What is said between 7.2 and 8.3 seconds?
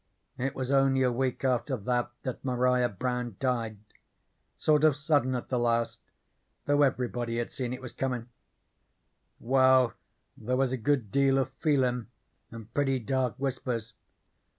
had seen it was comin'.